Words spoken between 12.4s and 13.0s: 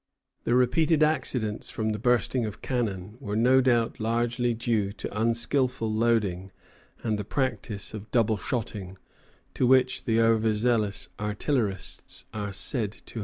said to have often